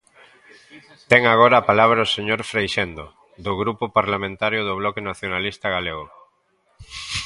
Ten 1.11 1.21
agora 1.33 1.55
a 1.59 1.67
palabra 1.69 2.05
o 2.07 2.11
señor 2.15 2.39
Freixendo, 2.51 3.05
do 3.45 3.51
Grupo 3.61 3.85
Parlamentario 3.97 4.61
do 4.67 4.73
Bloque 4.81 5.05
Nacionalista 5.09 5.67
Galego. 5.75 6.05